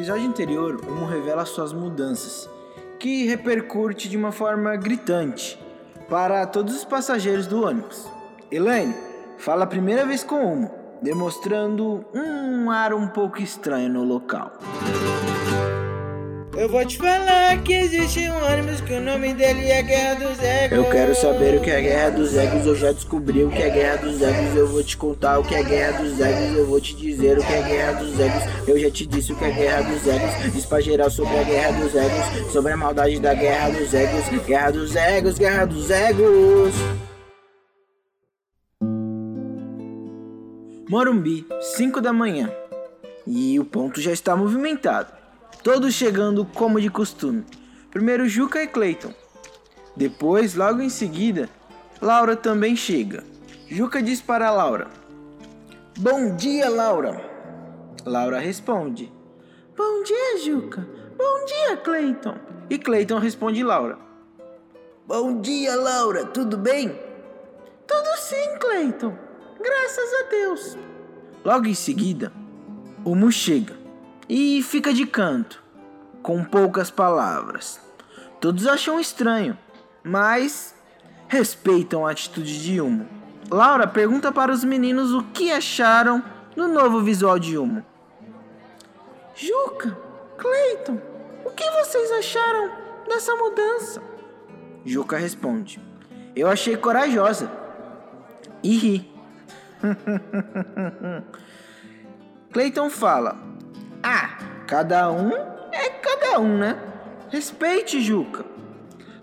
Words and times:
episódio 0.00 0.26
anterior, 0.26 0.80
Umo 0.88 1.04
revela 1.04 1.44
suas 1.44 1.74
mudanças, 1.74 2.48
que 2.98 3.26
repercute 3.26 4.08
de 4.08 4.16
uma 4.16 4.32
forma 4.32 4.74
gritante 4.74 5.62
para 6.08 6.46
todos 6.46 6.74
os 6.74 6.86
passageiros 6.86 7.46
do 7.46 7.62
ônibus. 7.62 8.08
Elaine 8.50 8.94
fala 9.36 9.64
a 9.64 9.66
primeira 9.66 10.06
vez 10.06 10.24
com 10.24 10.54
Umo, 10.54 10.70
demonstrando 11.02 12.02
um 12.14 12.70
ar 12.70 12.94
um 12.94 13.08
pouco 13.08 13.42
estranho 13.42 13.90
no 13.90 14.02
local. 14.02 14.52
Eu 16.60 16.68
vou 16.68 16.84
te 16.84 16.98
falar 16.98 17.56
que 17.62 17.72
existe 17.72 18.20
um 18.28 18.44
ônibus 18.44 18.82
que 18.82 18.92
o 18.92 19.00
nome 19.00 19.32
dele 19.32 19.70
é 19.70 19.82
Guerra 19.82 20.16
dos 20.16 20.38
Egos. 20.42 20.76
Eu 20.76 20.90
quero 20.90 21.14
saber 21.14 21.56
o 21.56 21.62
que 21.62 21.70
é 21.70 21.80
Guerra 21.80 22.10
dos 22.10 22.36
Egos, 22.36 22.66
eu 22.66 22.76
já 22.76 22.92
descobri 22.92 23.42
o 23.44 23.50
que 23.50 23.62
é 23.62 23.70
Guerra 23.70 23.96
dos 23.96 24.20
Egos, 24.20 24.54
eu 24.54 24.68
vou 24.68 24.84
te 24.84 24.94
contar 24.94 25.38
o 25.38 25.42
que 25.42 25.54
é 25.54 25.62
Guerra 25.62 26.02
dos 26.02 26.20
Egos, 26.20 26.58
eu 26.58 26.66
vou 26.66 26.78
te 26.78 26.94
dizer 26.94 27.38
o 27.38 27.42
que 27.42 27.50
é 27.50 27.62
Guerra 27.62 27.92
dos 27.92 28.20
Egos, 28.20 28.68
eu 28.68 28.78
já 28.78 28.90
te 28.90 29.06
disse 29.06 29.32
o 29.32 29.36
que 29.36 29.44
é 29.46 29.50
Guerra 29.50 29.82
dos 29.90 30.06
Egos, 30.06 30.52
diz 30.52 30.66
pra 30.66 30.82
geral 30.82 31.10
sobre 31.10 31.38
a 31.38 31.42
Guerra 31.44 31.80
dos 31.80 31.94
Egos, 31.94 32.52
sobre 32.52 32.72
a 32.72 32.76
maldade 32.76 33.18
da 33.18 33.32
Guerra 33.32 33.70
dos 33.70 33.94
Egos, 33.94 34.44
Guerra 34.46 34.70
dos 34.70 34.94
Egos, 34.94 35.38
Guerra 35.38 35.64
dos 35.64 35.90
Egos. 35.90 36.74
Morumbi, 40.90 41.46
5 41.78 42.02
da 42.02 42.12
manhã. 42.12 42.52
E 43.26 43.58
o 43.58 43.64
ponto 43.64 43.98
já 43.98 44.12
está 44.12 44.36
movimentado. 44.36 45.19
Todos 45.62 45.92
chegando 45.92 46.46
como 46.46 46.80
de 46.80 46.88
costume. 46.88 47.44
Primeiro 47.90 48.26
Juca 48.26 48.62
e 48.62 48.66
Clayton. 48.66 49.12
Depois, 49.94 50.54
logo 50.54 50.80
em 50.80 50.88
seguida, 50.88 51.50
Laura 52.00 52.34
também 52.34 52.74
chega. 52.74 53.22
Juca 53.68 54.02
diz 54.02 54.22
para 54.22 54.50
Laura: 54.50 54.88
Bom 55.98 56.34
dia, 56.34 56.70
Laura. 56.70 57.22
Laura 58.06 58.38
responde: 58.38 59.12
Bom 59.76 60.02
dia, 60.02 60.38
Juca. 60.38 60.88
Bom 61.18 61.44
dia, 61.44 61.76
Clayton. 61.76 62.36
E 62.70 62.78
Clayton 62.78 63.18
responde 63.18 63.62
Laura: 63.62 63.98
Bom 65.06 65.42
dia, 65.42 65.76
Laura. 65.76 66.24
Tudo 66.24 66.56
bem? 66.56 66.88
Tudo 67.86 68.16
sim, 68.16 68.58
Clayton. 68.58 69.14
Graças 69.62 70.14
a 70.14 70.30
Deus. 70.30 70.78
Logo 71.44 71.66
em 71.66 71.74
seguida, 71.74 72.32
o 73.04 73.14
Mu 73.14 73.30
chega 73.30 73.79
e 74.32 74.62
fica 74.62 74.94
de 74.94 75.04
canto, 75.04 75.60
com 76.22 76.44
poucas 76.44 76.88
palavras. 76.88 77.80
Todos 78.40 78.64
acham 78.64 79.00
estranho, 79.00 79.58
mas 80.04 80.72
respeitam 81.26 82.06
a 82.06 82.12
atitude 82.12 82.62
de 82.62 82.80
Humo. 82.80 83.08
Laura 83.50 83.88
pergunta 83.88 84.30
para 84.30 84.52
os 84.52 84.62
meninos 84.62 85.12
o 85.12 85.24
que 85.24 85.50
acharam 85.50 86.22
do 86.54 86.68
novo 86.68 87.02
visual 87.02 87.40
de 87.40 87.58
Humo. 87.58 87.84
Juca, 89.34 89.98
Clayton, 90.38 91.00
o 91.44 91.50
que 91.50 91.68
vocês 91.68 92.12
acharam 92.12 92.70
dessa 93.08 93.34
mudança? 93.34 94.00
Juca 94.84 95.18
responde: 95.18 95.82
Eu 96.36 96.46
achei 96.46 96.76
corajosa. 96.76 97.50
E 98.62 98.76
ri. 98.76 99.12
Clayton 102.52 102.90
fala: 102.90 103.49
ah, 104.02 104.38
cada 104.66 105.10
um 105.10 105.30
é 105.72 105.90
cada 106.02 106.40
um, 106.40 106.58
né? 106.58 106.78
Respeite, 107.30 108.00
Juca. 108.00 108.44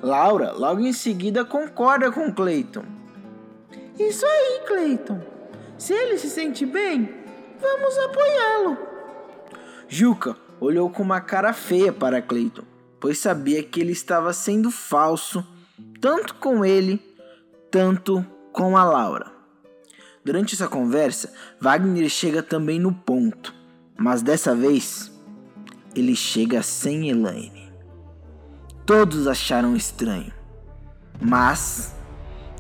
Laura 0.01 0.51
logo 0.51 0.81
em 0.81 0.93
seguida 0.93 1.43
concorda 1.43 2.11
com 2.11 2.31
Clayton. 2.31 2.85
Isso 3.99 4.25
aí, 4.25 4.61
Clayton. 4.67 5.19
Se 5.77 5.93
ele 5.93 6.17
se 6.17 6.29
sente 6.29 6.65
bem, 6.65 7.09
vamos 7.59 7.97
apoiá-lo. 7.97 8.77
Juca 9.87 10.35
olhou 10.59 10.89
com 10.89 11.01
uma 11.01 11.21
cara 11.21 11.53
feia 11.53 11.91
para 11.91 12.21
Clayton, 12.21 12.63
pois 12.99 13.17
sabia 13.17 13.63
que 13.63 13.79
ele 13.79 13.91
estava 13.91 14.33
sendo 14.33 14.69
falso, 14.69 15.45
tanto 15.99 16.35
com 16.35 16.63
ele, 16.63 17.01
tanto 17.71 18.25
com 18.51 18.77
a 18.77 18.83
Laura. 18.83 19.31
Durante 20.23 20.55
essa 20.55 20.67
conversa, 20.67 21.33
Wagner 21.59 22.09
chega 22.09 22.43
também 22.43 22.79
no 22.79 22.93
ponto. 22.93 23.56
Mas 23.99 24.21
dessa 24.21 24.55
vez, 24.55 25.11
ele 25.95 26.15
chega 26.15 26.61
sem 26.61 27.09
Elaine. 27.09 27.71
Todos 28.85 29.27
acharam 29.27 29.75
estranho, 29.75 30.31
mas 31.19 31.95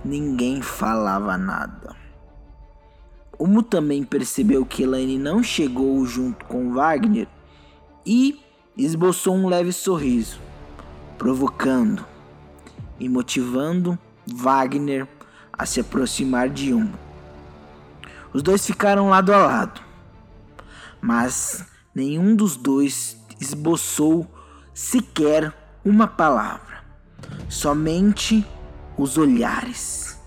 ninguém 0.03 0.63
falava 0.63 1.37
nada. 1.37 1.95
Umo 3.37 3.61
também 3.61 4.03
percebeu 4.03 4.65
que 4.65 4.81
Elaine 4.81 5.19
não 5.19 5.43
chegou 5.43 6.03
junto 6.07 6.43
com 6.45 6.73
Wagner 6.73 7.27
e 8.03 8.41
esboçou 8.75 9.35
um 9.35 9.47
leve 9.47 9.71
sorriso, 9.71 10.39
provocando 11.19 12.03
e 12.99 13.07
motivando 13.07 13.97
Wagner 14.25 15.07
a 15.53 15.67
se 15.67 15.79
aproximar 15.79 16.49
de 16.49 16.73
Umo. 16.73 16.97
Os 18.33 18.41
dois 18.41 18.65
ficaram 18.65 19.09
lado 19.09 19.31
a 19.31 19.37
lado 19.37 19.86
mas 21.01 21.65
nenhum 21.93 22.35
dos 22.35 22.55
dois 22.55 23.17
esboçou 23.39 24.27
sequer 24.73 25.53
uma 25.83 26.07
palavra. 26.07 26.83
Somente 27.49 28.45
os 28.97 29.17
olhares 29.17 30.19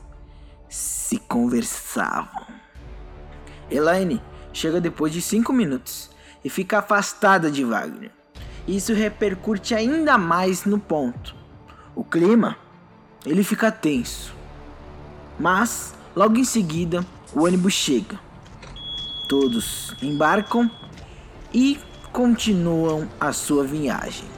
se 0.68 1.18
conversavam. 1.18 2.46
Elaine 3.70 4.22
chega 4.52 4.80
depois 4.80 5.12
de 5.12 5.20
cinco 5.20 5.52
minutos 5.52 6.10
e 6.44 6.50
fica 6.50 6.78
afastada 6.78 7.50
de 7.50 7.64
Wagner. 7.64 8.10
Isso 8.66 8.92
repercute 8.94 9.74
ainda 9.74 10.16
mais 10.16 10.64
no 10.64 10.78
ponto. 10.78 11.34
O 11.94 12.04
clima, 12.04 12.56
ele 13.24 13.42
fica 13.42 13.70
tenso. 13.70 14.34
Mas, 15.38 15.94
logo 16.14 16.36
em 16.36 16.44
seguida, 16.44 17.04
o 17.34 17.44
ônibus 17.44 17.72
chega 17.72 18.29
todos 19.30 19.94
embarcam 20.02 20.68
e 21.54 21.78
continuam 22.12 23.08
a 23.20 23.32
sua 23.32 23.62
viagem. 23.62 24.28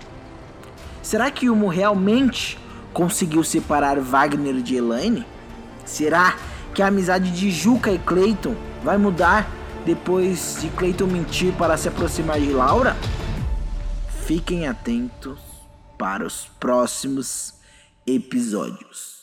Será 1.02 1.30
que 1.30 1.48
Humo 1.48 1.66
realmente 1.66 2.58
conseguiu 2.92 3.42
separar 3.42 3.98
Wagner 3.98 4.60
de 4.60 4.76
Elaine? 4.76 5.26
Será 5.86 6.36
que 6.74 6.82
a 6.82 6.88
amizade 6.88 7.30
de 7.30 7.50
Juca 7.50 7.90
e 7.90 7.98
Clayton 7.98 8.54
vai 8.84 8.98
mudar 8.98 9.50
depois 9.86 10.58
de 10.60 10.68
Clayton 10.68 11.06
mentir 11.06 11.54
para 11.54 11.78
se 11.78 11.88
aproximar 11.88 12.38
de 12.38 12.52
Laura? 12.52 12.94
Fiquem 14.26 14.68
atentos 14.68 15.38
para 15.98 16.26
os 16.26 16.50
próximos 16.60 17.54
episódios. 18.06 19.22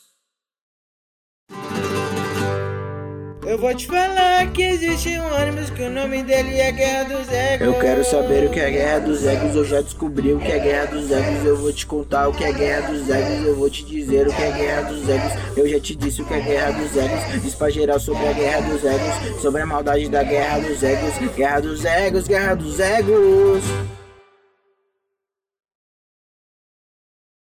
Eu 3.50 3.58
vou 3.58 3.74
te 3.74 3.88
falar 3.88 4.46
que 4.52 4.62
existe 4.62 5.10
um 5.20 5.42
ônibus 5.42 5.72
que 5.72 5.82
o 5.82 5.90
nome 5.90 6.22
dele 6.22 6.60
é 6.60 6.72
Guerra 6.72 7.06
dos 7.06 7.28
Egos. 7.32 7.66
Eu 7.66 7.80
quero 7.80 8.06
saber 8.06 8.46
o 8.46 8.52
que 8.52 8.60
é 8.60 8.70
Guerra 8.70 9.00
dos 9.00 9.26
Egos, 9.26 9.56
eu 9.56 9.66
já 9.66 9.82
descobri 9.82 10.34
o 10.34 10.40
que 10.40 10.52
é 10.52 10.60
Guerra 10.60 10.86
dos 10.86 11.10
Egos, 11.10 11.44
eu 11.44 11.58
vou 11.58 11.74
te 11.74 11.84
contar 11.84 12.28
o 12.28 12.32
que 12.32 12.44
é 12.44 12.54
Guerra 12.54 12.92
dos 12.92 13.10
Egos, 13.10 13.48
eu 13.48 13.56
vou 13.56 13.68
te 13.68 13.84
dizer 13.84 14.28
o 14.28 14.32
que 14.32 14.44
é 14.44 14.52
Guerra 14.52 14.82
dos 14.84 15.10
Egos, 15.10 15.32
eu 15.58 15.68
já 15.68 15.80
te 15.80 15.96
disse 15.96 16.22
o 16.22 16.26
que 16.26 16.34
é 16.36 16.42
Guerra 16.42 16.72
dos 16.74 16.96
Egos, 16.96 17.42
diz 17.42 17.56
pra 17.56 17.72
geral 17.72 18.00
sobre 18.00 18.28
a 18.28 18.34
Guerra 18.34 18.62
dos 18.62 18.84
Egos, 18.84 19.42
sobre 19.42 19.62
a 19.64 19.66
maldade 19.66 20.08
da 20.10 20.22
Guerra 20.22 20.60
dos 20.60 20.84
Egos, 20.84 21.36
Guerra 21.36 21.60
dos 21.60 21.86
Egos, 21.86 22.28
Guerra 22.28 22.54
dos 22.54 22.80
Egos. 22.80 23.64